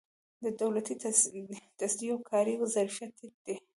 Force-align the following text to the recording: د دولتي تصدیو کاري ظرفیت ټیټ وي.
د 0.43 0.45
دولتي 0.61 0.93
تصدیو 1.81 2.15
کاري 2.29 2.53
ظرفیت 2.75 3.11
ټیټ 3.17 3.35
وي. 3.45 3.55